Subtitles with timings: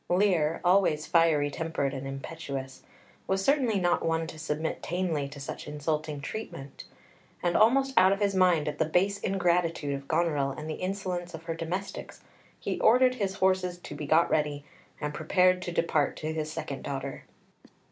[0.09, 2.81] Lear, always fiery tempered and impetuous,
[3.27, 6.85] was certainly not one to submit tamely to such insulting treatment,
[7.43, 11.35] and, almost out of his mind at the base ingratitude of Goneril and the insolence
[11.35, 12.23] of her domestics,
[12.59, 14.65] he ordered his horses to be got ready,
[14.99, 17.25] and prepared to depart to his second daughter.